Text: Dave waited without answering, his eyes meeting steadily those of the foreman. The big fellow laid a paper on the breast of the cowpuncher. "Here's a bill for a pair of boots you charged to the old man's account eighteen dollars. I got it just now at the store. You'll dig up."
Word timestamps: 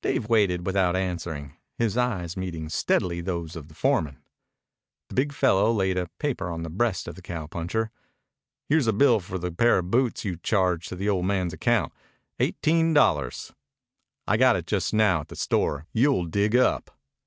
Dave 0.00 0.30
waited 0.30 0.64
without 0.64 0.96
answering, 0.96 1.58
his 1.76 1.94
eyes 1.98 2.38
meeting 2.38 2.70
steadily 2.70 3.20
those 3.20 3.54
of 3.54 3.68
the 3.68 3.74
foreman. 3.74 4.16
The 5.10 5.14
big 5.14 5.34
fellow 5.34 5.70
laid 5.70 5.98
a 5.98 6.08
paper 6.18 6.48
on 6.48 6.62
the 6.62 6.70
breast 6.70 7.06
of 7.06 7.16
the 7.16 7.20
cowpuncher. 7.20 7.90
"Here's 8.66 8.86
a 8.86 8.94
bill 8.94 9.20
for 9.20 9.34
a 9.36 9.50
pair 9.50 9.76
of 9.76 9.90
boots 9.90 10.24
you 10.24 10.38
charged 10.38 10.88
to 10.88 10.96
the 10.96 11.10
old 11.10 11.26
man's 11.26 11.52
account 11.52 11.92
eighteen 12.40 12.94
dollars. 12.94 13.52
I 14.26 14.38
got 14.38 14.56
it 14.56 14.66
just 14.66 14.94
now 14.94 15.20
at 15.20 15.28
the 15.28 15.36
store. 15.36 15.86
You'll 15.92 16.24
dig 16.24 16.56
up." 16.56 16.96